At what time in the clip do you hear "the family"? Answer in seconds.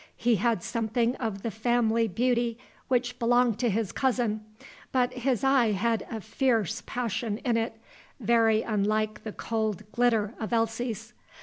1.43-2.07